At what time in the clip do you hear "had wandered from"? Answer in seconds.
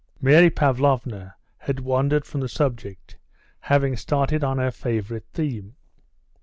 1.59-2.41